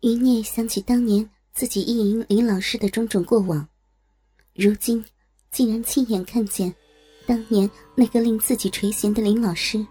[0.00, 3.66] 余孽想起当年自己意淫林老师的种种过往，
[4.54, 5.04] 如今
[5.50, 6.72] 竟然亲眼看见，
[7.26, 9.84] 当年那个令自己垂涎的林老师，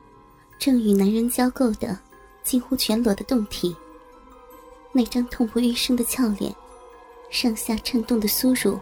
[0.57, 1.99] 正与男人交媾的
[2.41, 3.75] 近乎全裸的胴体。
[4.93, 6.55] 那张痛不欲生的俏脸，
[7.29, 8.79] 上下颤动的酥乳，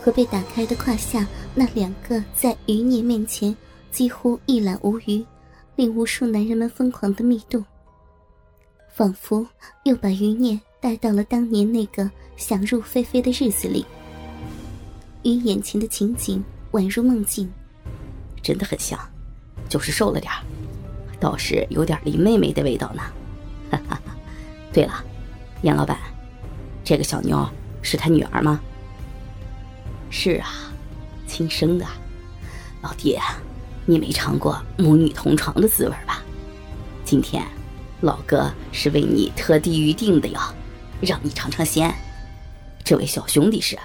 [0.00, 1.26] 和被打开的胯下
[1.56, 3.54] 那两个在余孽面前
[3.90, 5.26] 几乎一览无余、
[5.74, 7.64] 令无数男人们疯狂的密洞。
[8.92, 9.46] 仿佛
[9.84, 13.86] 又把余孽带到了当年那个想入非非的日子里，
[15.22, 17.50] 与眼前的情景宛如梦境。
[18.42, 18.98] 真的很像，
[19.66, 20.30] 就是瘦了点
[21.18, 23.02] 倒是有点林妹妹的味道呢。
[23.70, 24.14] 哈哈哈。
[24.72, 25.02] 对了，
[25.62, 25.96] 严老板，
[26.84, 27.48] 这个小妞
[27.80, 28.60] 是他女儿吗？
[30.10, 30.70] 是啊，
[31.26, 31.86] 亲生的。
[32.82, 33.18] 老弟，
[33.86, 36.22] 你没尝过母女同床的滋味吧？
[37.06, 37.42] 今天。
[38.02, 40.40] 老哥是为你特地预定的哟，
[41.00, 41.88] 让你尝尝鲜。
[42.84, 43.78] 这位小兄弟是。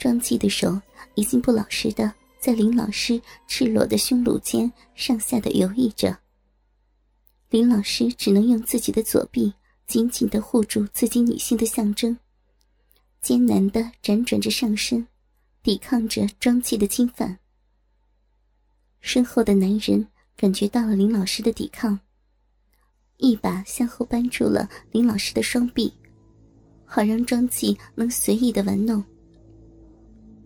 [0.00, 0.78] 庄记的手
[1.14, 6.18] 已经不老实的在林老师赤裸的胸颅间上下的游弋着。
[7.50, 9.54] 林老师只能用自己的左臂
[9.86, 12.18] 紧紧的护住自己女性的象征，
[13.20, 15.06] 艰难的辗转着上身，
[15.62, 17.38] 抵抗着庄记的侵犯。
[19.00, 22.00] 身后的男人感觉到了林老师的抵抗。
[23.18, 25.92] 一把向后扳住了林老师的双臂，
[26.84, 29.02] 好让庄记能随意的玩弄。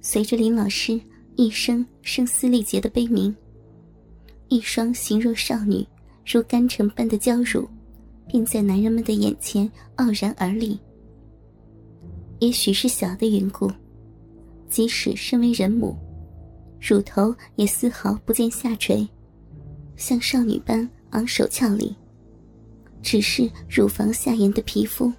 [0.01, 1.01] 随着林老师
[1.37, 3.35] 一声声嘶力竭的悲鸣，
[4.49, 5.87] 一双形若少女、
[6.27, 7.69] 如干城般的娇乳，
[8.27, 10.79] 便在男人们的眼前傲然而立。
[12.39, 13.71] 也许是小的缘故，
[14.69, 15.97] 即使身为人母，
[16.81, 19.07] 乳头也丝毫不见下垂，
[19.97, 21.95] 像少女般昂首俏立。
[23.03, 25.13] 只是乳房下沿的皮肤，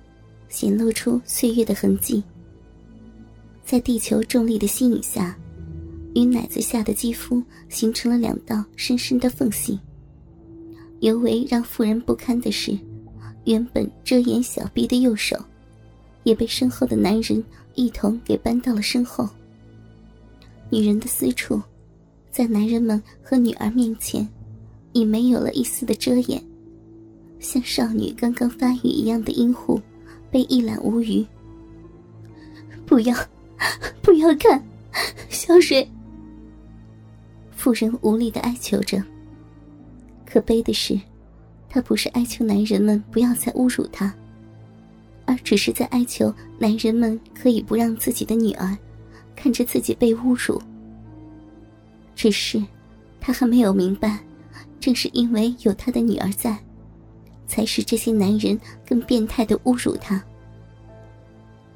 [0.47, 2.23] 显露出岁月的痕迹。
[3.63, 5.37] 在地球重力的吸引下，
[6.15, 9.79] 与奶子下的肌肤形成了两道深深的缝隙。
[10.99, 12.77] 尤为让妇人不堪的是，
[13.45, 15.37] 原本遮掩小臂的右手，
[16.23, 17.43] 也被身后的男人
[17.75, 19.29] 一同给搬到了身后。
[20.69, 21.61] 女人的私处，
[22.31, 24.27] 在男人们和女儿面前，
[24.91, 26.43] 已没有了一丝的遮掩。
[27.39, 29.81] 像少女刚刚发育一样的阴户，
[30.29, 31.25] 被一览无余。
[32.85, 33.15] 不要，
[34.01, 34.61] 不要看，
[35.29, 35.87] 小水。
[37.51, 39.01] 妇人无力的哀求着。
[40.25, 40.99] 可悲的是，
[41.69, 44.13] 她不是哀求男人们不要再侮辱她，
[45.25, 48.77] 而只是在哀求男人们可以不让自己的女儿
[49.35, 50.61] 看着自己被侮辱。
[52.15, 52.61] 只是，
[53.19, 54.19] 她还没有明白，
[54.79, 56.57] 正是因为有她的女儿在。
[57.49, 60.23] 才使这些男人更变态的侮辱他。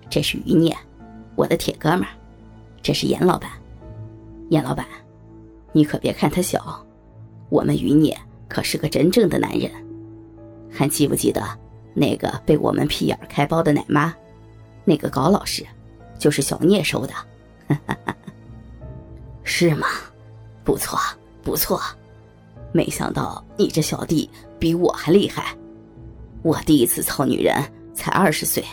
[0.10, 0.74] 这是余孽，
[1.36, 2.10] 我的铁哥们儿。
[2.82, 3.50] 这是严老板，
[4.50, 4.86] 严老板，
[5.72, 6.86] 你可别看他小，
[7.50, 8.16] 我们余孽
[8.48, 9.72] 可是个真正的男人。
[10.70, 11.42] 还记不记得
[11.94, 14.14] 那个被我们屁眼开包的奶妈？
[14.86, 15.66] 那个高老师，
[16.20, 17.14] 就是小聂收的。
[19.44, 19.88] 是吗？
[20.64, 21.00] 不错，
[21.42, 21.82] 不错。
[22.72, 24.30] 没想到你这小弟
[24.60, 25.56] 比我还厉害。
[26.44, 27.56] 我第一次操女人
[27.94, 28.64] 才二十岁，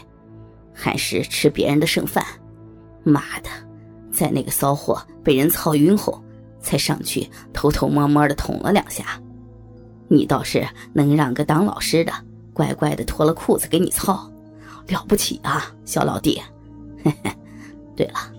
[0.75, 2.25] 还是吃别人的剩饭。
[3.05, 3.49] 妈的，
[4.13, 6.23] 在那个骚货被人操晕后，
[6.61, 9.21] 才上去偷偷摸摸的捅了两下。
[10.09, 12.13] 你倒是能让个当老师的
[12.53, 14.31] 乖乖的脱了裤子给你操，
[14.89, 16.43] 了不起啊，小老弟。
[17.05, 17.33] 嘿嘿，
[17.97, 18.33] 对了，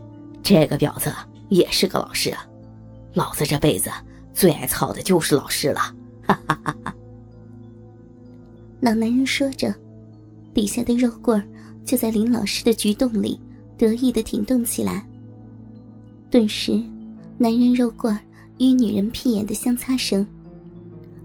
[0.44, 1.12] 这个婊子
[1.48, 2.36] 也是个老师，
[3.14, 3.90] 老子这辈子
[4.34, 5.80] 最爱操的就是老师了。
[6.28, 6.94] 哈哈哈哈。
[8.82, 9.72] 老男人说着，
[10.56, 11.42] 底下的肉棍
[11.86, 13.40] 就在林老师的菊洞里
[13.78, 15.08] 得意的挺动起来。
[16.32, 16.82] 顿时，
[17.38, 18.18] 男人肉棍
[18.58, 20.26] 与女人屁眼的相擦声，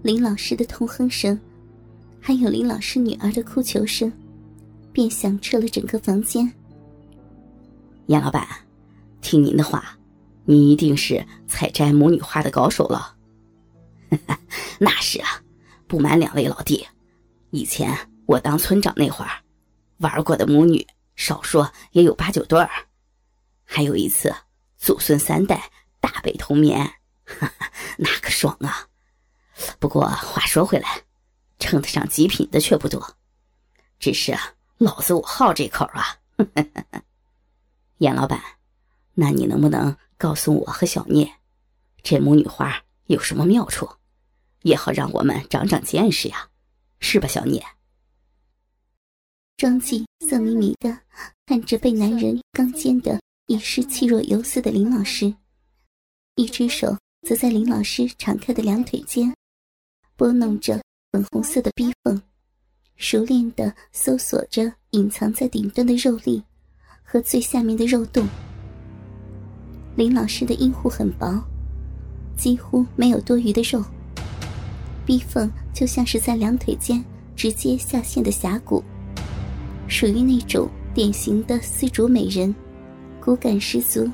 [0.03, 1.39] 林老师的痛哼声，
[2.19, 4.13] 还有林老师女儿的哭求声，
[4.93, 6.53] 便响彻了整个房间。
[8.05, 8.47] 严老板，
[9.19, 9.97] 听您的话，
[10.45, 13.15] 你一定是采摘母女花的高手了。
[14.77, 15.41] 那是啊，
[15.87, 16.85] 不瞒两位老弟。
[17.51, 19.43] 以前我当村长那会儿，
[19.97, 20.85] 玩过的母女
[21.15, 22.69] 少说也有八九对儿，
[23.63, 24.35] 还有一次
[24.77, 26.93] 祖孙三代大被同眠，
[27.97, 28.87] 那个爽啊！
[29.79, 31.03] 不过话说回来，
[31.57, 33.15] 称得上极品的却不多，
[33.97, 36.17] 只是啊老子我好这口啊！
[37.97, 38.39] 严老板，
[39.15, 41.33] 那你能不能告诉我和小聂，
[42.03, 43.89] 这母女花有什么妙处，
[44.61, 46.49] 也好让我们长长见识呀？
[46.99, 47.63] 是吧，小聂？
[49.55, 50.97] 庄记色迷迷的
[51.45, 55.33] 看着被男人刚奸的已是气若游丝的林老师，
[56.35, 56.95] 一只手
[57.27, 59.33] 则在林老师敞开的两腿间
[60.15, 60.79] 拨弄着
[61.11, 62.21] 粉红色的逼缝，
[62.97, 66.43] 熟练的搜索着隐藏在顶端的肉粒
[67.01, 68.27] 和最下面的肉洞。
[69.95, 71.43] 林老师的阴户很薄，
[72.37, 73.83] 几乎没有多余的肉，
[75.03, 78.83] 逼缝就像是在两腿间直接下陷的峡谷。
[79.87, 82.53] 属于那种典型的丝竹美人，
[83.21, 84.09] 骨感十足，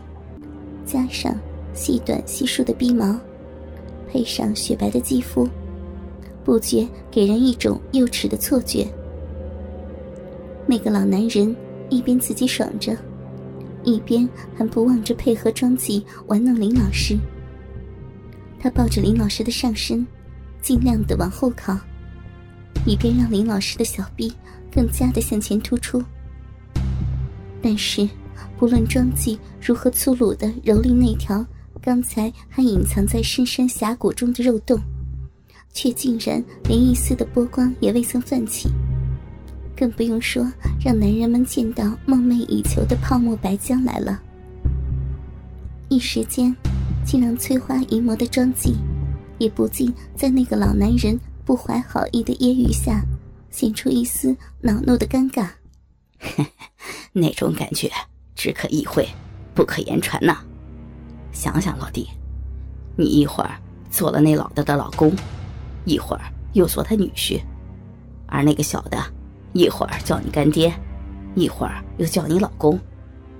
[0.85, 1.33] 加上
[1.73, 3.17] 细短稀疏的鼻毛，
[4.11, 5.47] 配上雪白的肌肤，
[6.43, 8.85] 不觉给人一种幼齿的错觉。
[10.67, 11.55] 那个老男人
[11.89, 12.93] 一边自己爽着，
[13.85, 17.17] 一边还不忘着配合庄记玩弄林老师。
[18.59, 20.05] 他抱着林老师的上身，
[20.63, 21.77] 尽量的往后靠，
[22.87, 24.33] 以便让林老师的小臂。
[24.75, 26.03] 更加的向前突出，
[27.61, 28.09] 但是
[28.57, 31.45] 不论庄记如何粗鲁的蹂躏那条
[31.79, 34.81] 刚才还隐藏在深山峡谷中的肉洞，
[35.71, 38.67] 却竟然连一丝的波光也未曾泛起，
[39.77, 40.51] 更不用说
[40.83, 44.19] 让男人们见到梦寐以求的泡沫白浆来了。
[45.87, 46.51] 一时间，
[47.05, 48.73] 竟让翠花淫魔的庄记
[49.43, 53.03] 也不禁在那个老男人不怀好意的揶揄下。
[53.51, 55.47] 显出一丝恼怒的尴尬，
[57.13, 57.87] 那种感觉
[58.33, 59.07] 只可意会，
[59.53, 60.39] 不可言传呐。
[61.31, 62.09] 想想老弟，
[62.97, 63.51] 你一会儿
[63.91, 65.15] 做了那老的的老公，
[65.85, 66.23] 一会儿
[66.53, 67.39] 又做他女婿，
[68.25, 68.97] 而那个小的，
[69.53, 70.73] 一会儿叫你干爹，
[71.35, 72.79] 一会儿又叫你老公，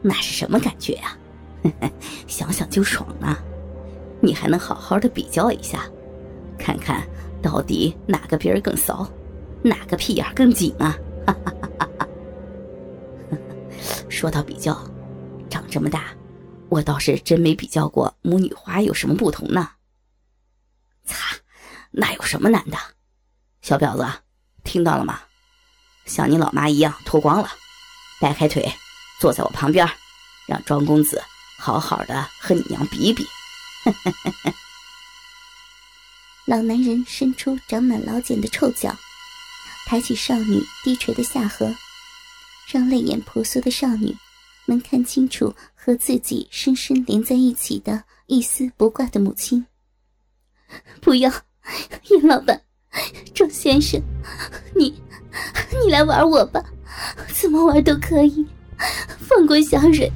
[0.03, 1.17] 那是什么感觉呀？
[2.27, 3.44] 想想就爽啊！
[4.24, 5.84] 你还能好好的比较一下，
[6.58, 7.06] 看看
[7.42, 9.06] 到底哪个边儿更骚？
[9.62, 10.98] 哪个屁眼更紧啊？
[14.08, 14.81] 说到比较，
[15.50, 16.06] 长这么大，
[16.70, 19.72] 我倒是真没比较过母女花有什么不同呢。
[21.04, 21.36] 擦，
[21.92, 22.78] 那有什么难的？
[23.62, 24.08] 小婊子，
[24.64, 25.20] 听到了吗？
[26.06, 27.50] 像你老妈一样脱光了，
[28.22, 28.74] 掰开腿，
[29.20, 29.86] 坐在我旁边，
[30.48, 31.22] 让庄公子
[31.58, 33.28] 好好的和你娘比比。
[36.45, 38.95] 老男人伸出长满老茧的臭脚。
[39.85, 41.75] 抬起少女低垂的下颌，
[42.71, 44.15] 让泪眼婆娑的少女
[44.65, 49.65] 能看清楚和自己深深连在一起的一丝不挂的母亲。
[51.01, 51.29] 不要，
[52.09, 52.62] 尹老板，
[53.36, 54.01] 庄先生，
[54.74, 54.97] 你，
[55.83, 56.63] 你来玩我吧，
[57.33, 58.47] 怎么玩都可以，
[59.19, 60.09] 放过小蕊，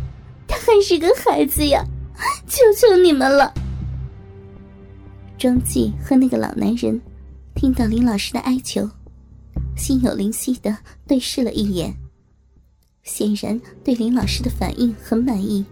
[0.47, 1.83] 她还是个孩子呀，
[2.47, 3.53] 求求你们了。
[5.37, 6.99] 庄记和那个老男人
[7.53, 8.89] 听到林老师的哀求。
[9.75, 10.75] 心有灵犀的
[11.05, 11.93] 对视了一眼，
[13.03, 15.63] 显然对林老师的反应很满意，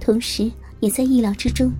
[0.00, 0.48] 同时
[0.78, 1.72] 也在意料之中。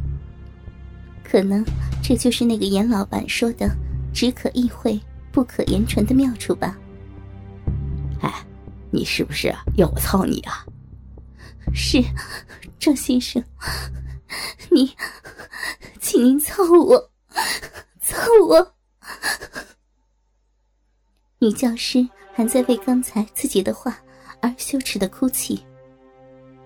[1.23, 1.65] 可能
[2.03, 3.71] 这就是那个严老板说的
[4.13, 5.01] “只可意会，
[5.31, 6.77] 不可言传”的妙处吧。
[8.21, 8.45] 哎，
[8.91, 10.67] 你是不是要我操你啊？
[11.75, 12.03] 是，
[12.79, 13.43] 赵先生，
[14.71, 14.95] 你，
[16.01, 17.11] 请您操我，
[18.01, 18.17] 操
[18.47, 18.75] 我。
[21.39, 23.99] 女教师还在为刚才自己的话
[24.41, 25.65] 而羞耻的哭泣。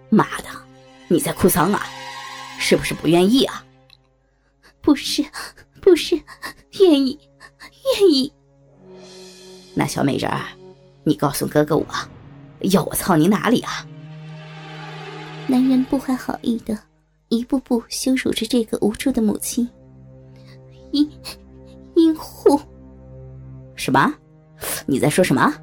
[0.08, 0.48] 妈的，
[1.08, 1.86] 你在哭丧啊？
[2.58, 3.64] 是不是不愿意啊？
[4.80, 5.24] 不是，
[5.80, 6.14] 不是，
[6.80, 7.18] 愿意，
[7.98, 8.32] 愿意。
[9.74, 10.46] 那小美人儿，
[11.04, 11.86] 你告诉哥哥我，
[12.60, 13.86] 要我操你哪里啊？
[15.48, 16.76] 男人不怀好意的
[17.28, 19.68] 一步步羞辱着这个无助的母亲。
[20.90, 21.08] 阴，
[21.94, 22.60] 阴户。
[23.76, 24.12] 什么？
[24.86, 25.54] 你在说什么？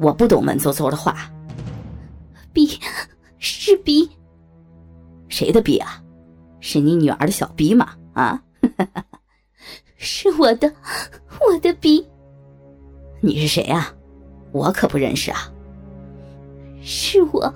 [0.00, 1.30] 我不懂文绉绉的话。
[2.52, 2.78] 逼，
[3.38, 4.08] 是逼。
[5.28, 6.02] 谁的逼啊？
[6.60, 7.94] 是你女儿的小逼吗？
[8.12, 8.42] 啊？
[9.96, 10.72] 是我的，
[11.46, 12.04] 我的逼。
[13.20, 13.94] 你是谁啊？
[14.52, 15.52] 我可不认识啊。
[16.82, 17.52] 是我，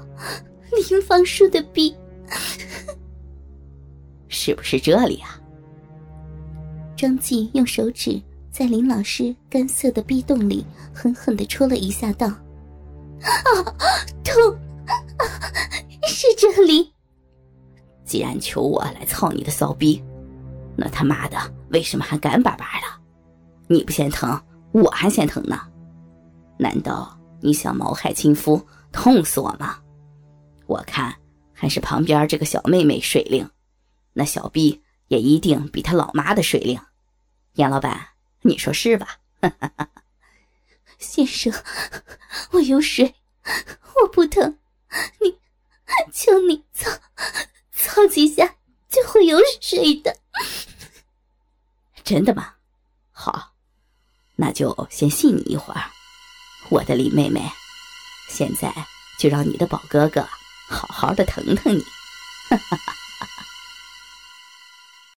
[0.89, 1.95] 林芳树的逼。
[4.29, 5.41] 是不是这里啊？
[6.97, 8.21] 张继用手指。
[8.51, 12.27] 在林老师干涩的逼洞里狠狠的戳了一下，道
[13.23, 13.41] ：“啊，
[14.25, 14.59] 痛！
[16.09, 16.93] 是这里。
[18.05, 20.03] 既然求我来操你的骚逼，
[20.77, 21.39] 那他妈的
[21.71, 22.87] 为什么还干巴巴的？
[23.69, 24.39] 你不嫌疼，
[24.73, 25.61] 我还嫌疼呢。
[26.59, 28.61] 难道你想谋害亲夫，
[28.91, 29.79] 痛死我吗？
[30.71, 31.17] 我看
[31.53, 33.51] 还是旁边这个小妹妹水灵，
[34.13, 36.81] 那小逼也一定比他老妈的水灵。
[37.55, 38.09] 严老板。”
[38.43, 39.19] 你说是吧，
[40.99, 41.53] 先生？
[42.53, 43.15] 我有水，
[43.97, 44.57] 我不疼。
[45.21, 45.39] 你，
[46.11, 46.91] 求你操，
[47.71, 48.57] 操几下
[48.89, 50.17] 就会有水的。
[52.03, 52.55] 真的吗？
[53.13, 53.53] 好，
[54.37, 55.83] 那就先信你一会儿。
[56.71, 57.43] 我的林妹妹，
[58.31, 58.73] 现在
[59.19, 60.27] 就让你的宝哥哥
[60.71, 61.85] 好好的疼疼你。
[62.49, 63.00] 哈哈哈。